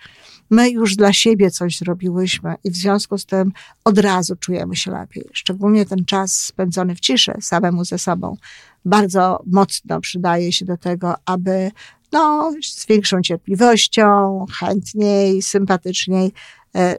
My 0.50 0.70
już 0.70 0.96
dla 0.96 1.12
siebie 1.12 1.50
coś 1.50 1.78
zrobiłyśmy 1.78 2.54
i 2.64 2.70
w 2.70 2.76
związku 2.76 3.18
z 3.18 3.26
tym 3.26 3.52
od 3.84 3.99
razu 3.99 4.37
czujemy 4.37 4.76
się 4.76 4.90
lepiej. 4.90 5.25
Szczególnie 5.32 5.87
ten 5.87 6.04
czas 6.04 6.37
spędzony 6.37 6.94
w 6.94 7.00
ciszy, 7.00 7.32
samemu 7.40 7.84
ze 7.84 7.99
sobą, 7.99 8.37
bardzo 8.84 9.42
mocno 9.46 10.00
przydaje 10.00 10.52
się 10.52 10.64
do 10.64 10.76
tego, 10.76 11.14
aby 11.26 11.70
no, 12.12 12.52
z 12.62 12.87
większą 12.87 13.23
cierpliwością, 13.23 14.46
chętniej, 14.52 15.42
sympatyczniej 15.42 16.32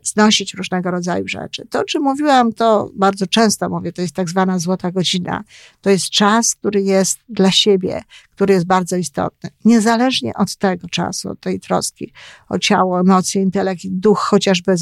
znosić 0.04 0.54
różnego 0.54 0.92
rodzaju 0.92 1.28
rzeczy. 1.28 1.68
To, 1.70 1.80
o 1.80 1.84
czym 1.84 2.04
mówiłam, 2.04 2.54
to 2.54 2.90
bardzo 2.96 3.28
często 3.28 3.70
mówię, 3.70 3.94
to 3.94 4.02
jest 4.02 4.16
tak 4.16 4.30
zwana 4.30 4.60
złota 4.60 4.92
godzina. 4.92 5.44
To 5.82 5.90
jest 5.90 6.10
czas, 6.10 6.56
który 6.56 6.82
jest 6.82 7.20
dla 7.30 7.52
siebie, 7.52 8.02
który 8.32 8.54
jest 8.54 8.66
bardzo 8.66 8.96
istotny. 8.96 9.50
Niezależnie 9.66 10.34
od 10.34 10.56
tego 10.56 10.88
czasu, 10.88 11.30
od 11.30 11.40
tej 11.40 11.60
troski 11.60 12.14
o 12.50 12.60
ciało, 12.60 13.00
emocje, 13.00 13.42
intelekt 13.42 13.82
duch, 13.88 14.20
chociażby 14.20 14.76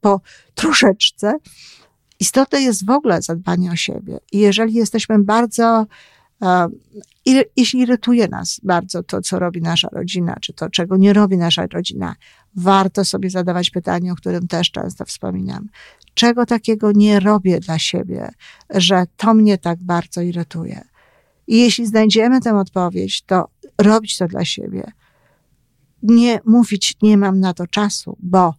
po 0.00 0.20
troszeczce, 0.54 1.34
Istotne 2.20 2.60
jest 2.60 2.86
w 2.86 2.90
ogóle 2.90 3.22
zadbanie 3.22 3.70
o 3.70 3.76
siebie. 3.76 4.18
I 4.32 4.38
jeżeli 4.38 4.74
jesteśmy 4.74 5.18
bardzo, 5.18 5.86
e, 7.36 7.44
jeśli 7.56 7.80
irytuje 7.80 8.28
nas 8.28 8.60
bardzo 8.62 9.02
to, 9.02 9.20
co 9.20 9.38
robi 9.38 9.62
nasza 9.62 9.88
rodzina, 9.92 10.36
czy 10.40 10.52
to, 10.52 10.70
czego 10.70 10.96
nie 10.96 11.12
robi 11.12 11.36
nasza 11.36 11.66
rodzina, 11.72 12.16
warto 12.54 13.04
sobie 13.04 13.30
zadawać 13.30 13.70
pytanie, 13.70 14.12
o 14.12 14.16
którym 14.16 14.48
też 14.48 14.70
często 14.70 15.04
wspominam. 15.04 15.68
Czego 16.14 16.46
takiego 16.46 16.92
nie 16.92 17.20
robię 17.20 17.60
dla 17.60 17.78
siebie, 17.78 18.28
że 18.70 19.04
to 19.16 19.34
mnie 19.34 19.58
tak 19.58 19.82
bardzo 19.82 20.20
irytuje? 20.20 20.84
I 21.46 21.58
jeśli 21.58 21.86
znajdziemy 21.86 22.40
tę 22.40 22.58
odpowiedź, 22.58 23.22
to 23.22 23.48
robić 23.78 24.18
to 24.18 24.28
dla 24.28 24.44
siebie. 24.44 24.92
Nie 26.02 26.40
mówić, 26.44 26.96
nie 27.02 27.16
mam 27.16 27.40
na 27.40 27.54
to 27.54 27.66
czasu, 27.66 28.16
bo 28.20 28.54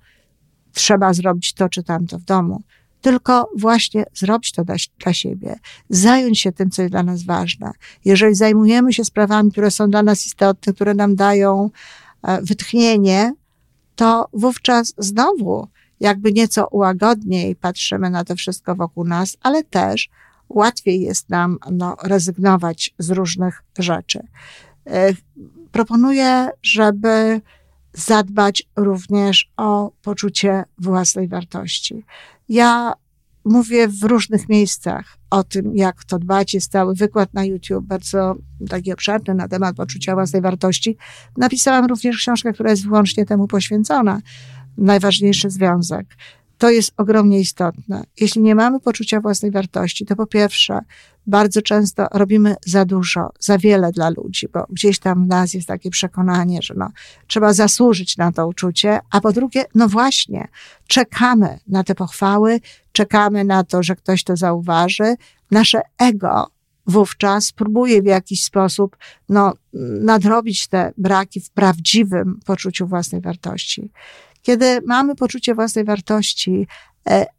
trzeba 0.73 1.13
zrobić 1.13 1.53
to 1.53 1.69
czy 1.69 1.83
tamto 1.83 2.19
w 2.19 2.23
domu 2.23 2.63
tylko 3.01 3.49
właśnie 3.57 4.05
zrobić 4.13 4.51
to 4.51 4.63
dla, 4.63 4.75
dla, 4.99 5.13
siebie, 5.13 5.59
zająć 5.89 6.39
się 6.39 6.51
tym, 6.51 6.69
co 6.69 6.81
jest 6.81 6.93
dla 6.93 7.03
nas 7.03 7.23
ważne. 7.23 7.71
Jeżeli 8.05 8.35
zajmujemy 8.35 8.93
się 8.93 9.05
sprawami, 9.05 9.51
które 9.51 9.71
są 9.71 9.89
dla 9.89 10.03
nas 10.03 10.25
istotne, 10.25 10.73
które 10.73 10.93
nam 10.93 11.15
dają 11.15 11.69
e, 12.23 12.41
wytchnienie, 12.41 13.33
to 13.95 14.27
wówczas 14.33 14.93
znowu 14.97 15.67
jakby 15.99 16.33
nieco 16.33 16.67
łagodniej 16.71 17.55
patrzymy 17.55 18.09
na 18.09 18.23
to 18.23 18.35
wszystko 18.35 18.75
wokół 18.75 19.03
nas, 19.03 19.37
ale 19.41 19.63
też 19.63 20.09
łatwiej 20.49 21.01
jest 21.01 21.29
nam 21.29 21.57
no, 21.71 21.97
rezygnować 22.03 22.93
z 22.99 23.09
różnych 23.09 23.63
rzeczy. 23.77 24.19
E, 24.87 25.13
proponuję, 25.71 26.49
żeby 26.61 27.41
zadbać 27.93 28.63
również 28.75 29.51
o 29.57 29.91
poczucie 30.01 30.63
własnej 30.77 31.27
wartości. 31.27 32.05
Ja 32.49 32.93
mówię 33.45 33.87
w 33.87 34.03
różnych 34.03 34.49
miejscach 34.49 35.17
o 35.29 35.43
tym, 35.43 35.75
jak 35.75 36.03
to 36.03 36.19
dbać. 36.19 36.53
Jest 36.53 36.71
cały 36.71 36.95
wykład 36.95 37.33
na 37.33 37.43
YouTube, 37.45 37.85
bardzo 37.85 38.35
taki 38.69 38.93
obszerny 38.93 39.33
na 39.33 39.47
temat 39.47 39.75
poczucia 39.75 40.13
własnej 40.13 40.41
wartości. 40.41 40.97
Napisałam 41.37 41.85
również 41.85 42.17
książkę, 42.17 42.53
która 42.53 42.69
jest 42.69 42.83
wyłącznie 42.83 43.25
temu 43.25 43.47
poświęcona. 43.47 44.21
Najważniejszy 44.77 45.49
związek. 45.49 46.15
To 46.59 46.69
jest 46.69 46.93
ogromnie 46.97 47.39
istotne. 47.39 48.03
Jeśli 48.19 48.41
nie 48.41 48.55
mamy 48.55 48.79
poczucia 48.79 49.21
własnej 49.21 49.51
wartości, 49.51 50.05
to 50.05 50.15
po 50.15 50.27
pierwsze, 50.27 50.79
bardzo 51.27 51.61
często 51.61 52.07
robimy 52.11 52.55
za 52.65 52.85
dużo, 52.85 53.29
za 53.39 53.57
wiele 53.57 53.91
dla 53.91 54.09
ludzi, 54.09 54.47
bo 54.53 54.65
gdzieś 54.69 54.99
tam 54.99 55.25
w 55.25 55.27
nas 55.27 55.53
jest 55.53 55.67
takie 55.67 55.89
przekonanie, 55.89 56.59
że 56.61 56.73
no, 56.77 56.91
trzeba 57.27 57.53
zasłużyć 57.53 58.17
na 58.17 58.31
to 58.31 58.47
uczucie, 58.47 58.99
a 59.11 59.21
po 59.21 59.31
drugie, 59.31 59.65
no 59.75 59.87
właśnie, 59.87 60.47
czekamy 60.87 61.59
na 61.67 61.83
te 61.83 61.95
pochwały, 61.95 62.59
czekamy 62.91 63.43
na 63.43 63.63
to, 63.63 63.83
że 63.83 63.95
ktoś 63.95 64.23
to 64.23 64.35
zauważy. 64.35 65.15
Nasze 65.51 65.81
ego 65.97 66.47
wówczas 66.87 67.51
próbuje 67.51 68.01
w 68.01 68.05
jakiś 68.05 68.43
sposób 68.43 68.97
no, 69.29 69.53
nadrobić 70.01 70.67
te 70.67 70.93
braki 70.97 71.41
w 71.41 71.49
prawdziwym 71.49 72.39
poczuciu 72.45 72.87
własnej 72.87 73.21
wartości. 73.21 73.91
Kiedy 74.41 74.79
mamy 74.85 75.15
poczucie 75.15 75.55
własnej 75.55 75.85
wartości, 75.85 76.67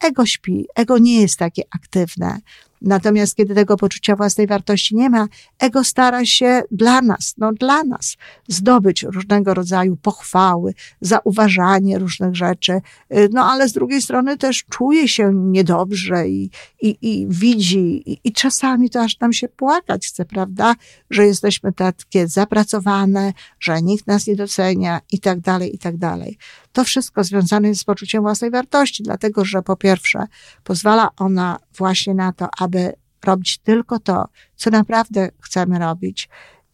ego 0.00 0.26
śpi, 0.26 0.66
ego 0.74 0.98
nie 0.98 1.20
jest 1.20 1.38
takie 1.38 1.62
aktywne. 1.70 2.40
Natomiast 2.82 3.36
kiedy 3.36 3.54
tego 3.54 3.76
poczucia 3.76 4.16
własnej 4.16 4.46
wartości 4.46 4.96
nie 4.96 5.10
ma, 5.10 5.28
ego 5.58 5.84
stara 5.84 6.24
się 6.24 6.62
dla 6.70 7.02
nas, 7.02 7.34
no 7.38 7.52
dla 7.52 7.84
nas, 7.84 8.16
zdobyć 8.48 9.02
różnego 9.02 9.54
rodzaju 9.54 9.96
pochwały, 9.96 10.74
zauważanie 11.00 11.98
różnych 11.98 12.36
rzeczy, 12.36 12.72
y, 13.16 13.28
no 13.32 13.44
ale 13.44 13.68
z 13.68 13.72
drugiej 13.72 14.02
strony 14.02 14.36
też 14.36 14.64
czuje 14.64 15.08
się 15.08 15.32
niedobrze 15.34 16.28
i, 16.28 16.50
i, 16.82 16.98
i 17.02 17.26
widzi, 17.28 18.12
i, 18.12 18.20
i 18.24 18.32
czasami 18.32 18.90
to 18.90 19.00
aż 19.00 19.20
nam 19.20 19.32
się 19.32 19.48
płakać 19.48 20.06
chce, 20.06 20.24
prawda, 20.24 20.74
że 21.10 21.26
jesteśmy 21.26 21.72
takie 21.72 22.28
zapracowane, 22.28 23.32
że 23.60 23.82
nikt 23.82 24.06
nas 24.06 24.26
nie 24.26 24.36
docenia 24.36 25.00
i 25.12 25.18
tak 25.18 25.40
dalej, 25.40 25.74
i 25.74 25.78
tak 25.78 25.96
dalej. 25.96 26.38
To 26.72 26.84
wszystko 26.84 27.24
związane 27.24 27.68
jest 27.68 27.80
z 27.80 27.84
poczuciem 27.84 28.22
własnej 28.22 28.50
wartości, 28.50 29.02
dlatego 29.02 29.44
że 29.44 29.59
po 29.62 29.76
pierwsze 29.76 30.26
pozwala 30.64 31.08
ona 31.16 31.58
właśnie 31.78 32.14
na 32.14 32.32
to, 32.32 32.48
aby 32.58 32.92
robić 33.24 33.58
tylko 33.58 33.98
to, 33.98 34.24
co 34.56 34.70
naprawdę 34.70 35.30
chcemy 35.40 35.78
robić. 35.78 36.28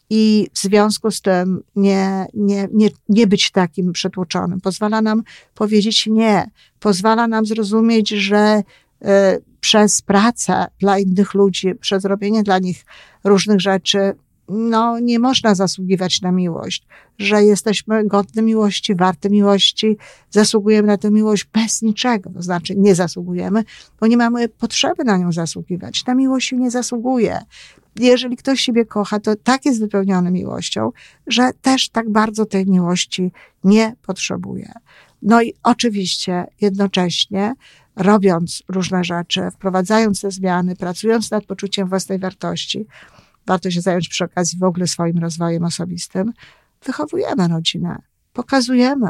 I 0.09 0.47
w 0.53 0.57
związku 0.57 1.11
z 1.11 1.21
tym 1.21 1.63
nie, 1.75 2.25
nie, 2.33 2.67
nie, 2.73 2.89
nie 3.09 3.27
być 3.27 3.51
takim 3.51 3.91
przetłoczonym. 3.91 4.61
Pozwala 4.61 5.01
nam 5.01 5.23
powiedzieć 5.55 6.07
nie. 6.07 6.49
Pozwala 6.79 7.27
nam 7.27 7.45
zrozumieć, 7.45 8.09
że 8.09 8.63
y, 9.01 9.07
przez 9.59 10.01
pracę 10.01 10.67
dla 10.79 10.99
innych 10.99 11.33
ludzi, 11.33 11.75
przez 11.75 12.05
robienie 12.05 12.43
dla 12.43 12.59
nich 12.59 12.85
różnych 13.23 13.61
rzeczy, 13.61 14.15
no, 14.49 14.99
nie 14.99 15.19
można 15.19 15.55
zasługiwać 15.55 16.21
na 16.21 16.31
miłość, 16.31 16.87
że 17.17 17.43
jesteśmy 17.43 18.07
godni 18.07 18.43
miłości, 18.43 18.95
warte 18.95 19.29
miłości, 19.29 19.97
zasługujemy 20.29 20.87
na 20.87 20.97
tę 20.97 21.11
miłość 21.11 21.47
bez 21.53 21.81
niczego, 21.81 22.29
to 22.29 22.41
znaczy 22.41 22.75
nie 22.75 22.95
zasługujemy, 22.95 23.63
bo 23.99 24.07
nie 24.07 24.17
mamy 24.17 24.49
potrzeby 24.49 25.03
na 25.03 25.17
nią 25.17 25.31
zasługiwać. 25.31 26.05
Na 26.05 26.15
miłość 26.15 26.51
nie 26.51 26.71
zasługuje. 26.71 27.39
Jeżeli 27.99 28.37
ktoś 28.37 28.61
siebie 28.61 28.85
kocha, 28.85 29.19
to 29.19 29.35
tak 29.35 29.65
jest 29.65 29.79
wypełniony 29.79 30.31
miłością, 30.31 30.91
że 31.27 31.51
też 31.61 31.89
tak 31.89 32.09
bardzo 32.09 32.45
tej 32.45 32.65
miłości 32.65 33.31
nie 33.63 33.95
potrzebuje. 34.05 34.71
No 35.21 35.41
i 35.41 35.53
oczywiście 35.63 36.45
jednocześnie 36.61 37.53
robiąc 37.95 38.63
różne 38.67 39.03
rzeczy, 39.03 39.41
wprowadzając 39.51 40.21
te 40.21 40.31
zmiany, 40.31 40.75
pracując 40.75 41.31
nad 41.31 41.45
poczuciem 41.45 41.89
własnej 41.89 42.19
wartości, 42.19 42.85
warto 43.47 43.71
się 43.71 43.81
zająć 43.81 44.09
przy 44.09 44.25
okazji 44.25 44.59
w 44.59 44.63
ogóle 44.63 44.87
swoim 44.87 45.17
rozwojem 45.17 45.63
osobistym, 45.63 46.33
wychowujemy 46.85 47.47
rodzinę, 47.47 48.01
pokazujemy, 48.33 49.09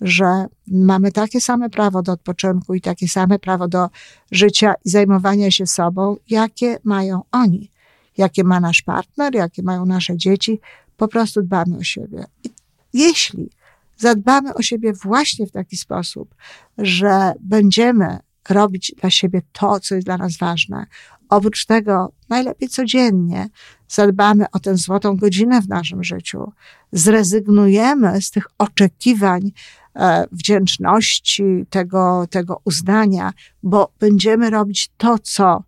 że 0.00 0.46
mamy 0.66 1.12
takie 1.12 1.40
same 1.40 1.70
prawo 1.70 2.02
do 2.02 2.12
odpoczynku 2.12 2.74
i 2.74 2.80
takie 2.80 3.08
same 3.08 3.38
prawo 3.38 3.68
do 3.68 3.88
życia 4.30 4.74
i 4.84 4.90
zajmowania 4.90 5.50
się 5.50 5.66
sobą, 5.66 6.16
jakie 6.28 6.78
mają 6.84 7.20
oni, 7.32 7.70
jakie 8.16 8.44
ma 8.44 8.60
nasz 8.60 8.82
partner, 8.82 9.34
jakie 9.34 9.62
mają 9.62 9.86
nasze 9.86 10.16
dzieci. 10.16 10.60
Po 10.96 11.08
prostu 11.08 11.42
dbamy 11.42 11.76
o 11.76 11.82
siebie. 11.82 12.24
I 12.44 12.50
jeśli 12.92 13.50
zadbamy 13.96 14.54
o 14.54 14.62
siebie 14.62 14.92
właśnie 14.92 15.46
w 15.46 15.50
taki 15.50 15.76
sposób, 15.76 16.34
że 16.78 17.32
będziemy 17.40 18.18
robić 18.48 18.94
dla 19.00 19.10
siebie 19.10 19.42
to, 19.52 19.80
co 19.80 19.94
jest 19.94 20.06
dla 20.06 20.16
nas 20.16 20.36
ważne, 20.36 20.86
Oprócz 21.32 21.66
tego, 21.66 22.12
najlepiej 22.28 22.68
codziennie 22.68 23.48
zadbamy 23.88 24.44
o 24.52 24.58
tę 24.58 24.76
złotą 24.76 25.16
godzinę 25.16 25.62
w 25.62 25.68
naszym 25.68 26.04
życiu. 26.04 26.52
Zrezygnujemy 26.92 28.22
z 28.22 28.30
tych 28.30 28.46
oczekiwań 28.58 29.52
e, 29.96 30.24
wdzięczności, 30.32 31.66
tego, 31.70 32.26
tego 32.30 32.60
uznania, 32.64 33.32
bo 33.62 33.92
będziemy 34.00 34.50
robić 34.50 34.90
to, 34.96 35.18
co 35.18 35.62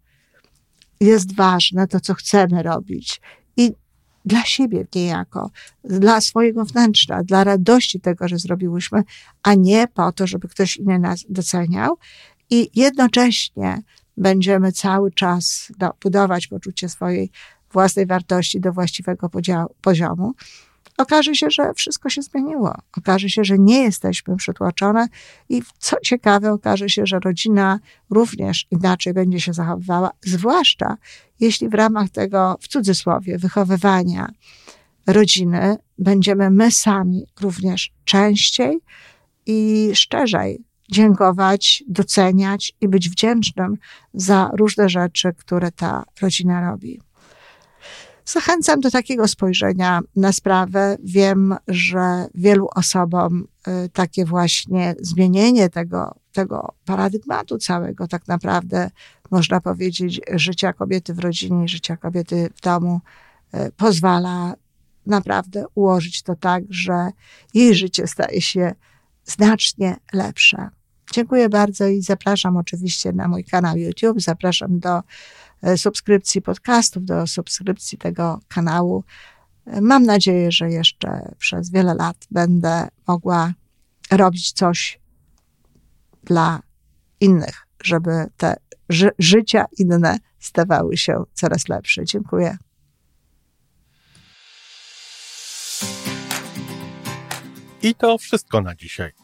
jest 1.00 1.37
ważne, 1.37 1.88
to, 1.88 2.00
co 2.00 2.14
chcemy 2.14 2.62
robić. 2.62 3.20
I 3.56 3.72
dla 4.24 4.44
siebie 4.44 4.87
niejako, 4.94 5.50
dla 5.84 6.20
swojego 6.20 6.64
wnętrza, 6.64 7.22
dla 7.22 7.44
radości 7.44 8.00
tego, 8.00 8.28
że 8.28 8.38
zrobiłyśmy, 8.38 9.02
a 9.42 9.54
nie 9.54 9.88
po 9.88 10.12
to, 10.12 10.26
żeby 10.26 10.48
ktoś 10.48 10.76
inny 10.76 10.98
nas 10.98 11.24
doceniał. 11.28 11.96
I 12.50 12.70
jednocześnie 12.74 13.83
będziemy 14.16 14.72
cały 14.72 15.12
czas 15.12 15.72
budować 16.02 16.46
poczucie 16.46 16.88
swojej 16.88 17.30
własnej 17.72 18.07
wartości 18.07 18.61
do 18.61 18.72
właściwego 18.72 19.30
poziomu, 19.80 20.35
okaże 20.98 21.35
się, 21.35 21.50
że 21.50 21.74
wszystko 21.74 22.11
się 22.11 22.22
zmieniło. 22.22 22.74
Okaże 22.98 23.28
się, 23.28 23.44
że 23.44 23.59
nie 23.59 23.83
jesteśmy 23.83 24.37
przytłoczone 24.37 25.09
i 25.48 25.62
co 25.78 25.96
ciekawe, 26.00 26.52
okaże 26.52 26.88
się, 26.88 27.07
że 27.07 27.18
rodzina 27.20 27.80
również 28.11 28.66
inaczej 28.70 29.14
będzie 29.14 29.40
się 29.40 29.52
zachowywała, 29.52 30.11
zwłaszcza 30.22 30.96
jeśli 31.40 31.68
w 31.68 31.74
ramach 31.74 32.11
tego, 32.11 32.57
w 32.61 32.68
cudzysłowie, 32.68 33.38
wychowywania 33.38 34.28
rodziny 35.07 35.76
będziemy 35.98 36.50
my 36.50 36.70
sami 36.70 37.26
również 37.40 37.92
częściej 38.04 38.78
i 39.46 39.90
szczerzej 39.94 40.64
dziękować, 40.94 41.85
doceniać 41.88 42.72
i 42.80 42.88
być 42.88 43.11
wdzięcznym 43.11 43.76
za 44.14 44.50
różne 44.52 44.88
rzeczy, 44.88 45.33
które 45.38 45.72
ta 45.72 46.04
rodzina 46.22 46.70
robi. 46.70 47.00
Zachęcam 48.24 48.80
do 48.80 48.90
takiego 48.90 49.28
spojrzenia 49.28 50.00
na 50.16 50.33
sprawę. 50.33 50.96
Wiem, 51.04 51.57
że 51.68 52.26
wielu 52.35 52.68
osobom 52.74 53.44
y, 53.68 53.88
takie 53.88 54.24
właśnie 54.24 54.94
zmienienie 55.00 55.70
tego, 55.70 56.14
tego 56.33 56.74
paradygmatu 56.85 57.59
całego, 57.59 58.09
tak 58.09 58.28
naprawdę 58.28 58.90
można 59.30 59.61
powiedzieć, 59.61 60.20
życia 60.35 60.72
kobiety 60.72 61.14
w 61.14 61.18
rodzinie, 61.18 61.68
życia 61.68 61.96
kobiety 61.96 62.50
w 62.57 62.61
domu, 62.61 63.00
y, 63.54 63.72
pozwala 63.76 64.54
naprawdę 65.07 65.64
ułożyć 65.74 66.22
to 66.22 66.37
tak, 66.37 66.64
że 66.70 67.11
jej 67.54 67.74
życie 67.74 68.07
staje 68.07 68.40
się 68.40 68.74
znacznie 69.24 69.96
lepsze. 70.12 70.68
Dziękuję 71.12 71.48
bardzo 71.48 71.86
i 71.86 72.02
zapraszam 72.02 72.56
oczywiście 72.56 73.12
na 73.12 73.28
mój 73.28 73.44
kanał 73.44 73.76
YouTube, 73.76 74.20
zapraszam 74.20 74.78
do 74.78 75.02
e, 75.62 75.78
subskrypcji 75.78 76.42
podcastów, 76.42 77.04
do 77.04 77.26
subskrypcji 77.26 77.98
tego 77.98 78.40
kanału. 78.48 79.04
E, 79.66 79.80
mam 79.80 80.02
nadzieję, 80.02 80.52
że 80.52 80.70
jeszcze 80.70 81.34
przez 81.38 81.70
wiele 81.70 81.94
lat 81.94 82.16
będę 82.30 82.88
mogła 83.06 83.52
robić 84.10 84.52
coś 84.52 85.00
dla 86.24 86.60
innych, 87.20 87.66
żeby 87.82 88.26
te 88.36 88.56
ży 88.88 89.10
życia 89.18 89.64
inne 89.78 90.18
stawały 90.38 90.96
się 90.96 91.22
coraz 91.34 91.68
lepsze. 91.68 92.04
Dziękuję. 92.04 92.56
I 97.82 97.94
to 97.94 98.18
wszystko 98.18 98.60
na 98.60 98.74
dzisiaj. 98.74 99.23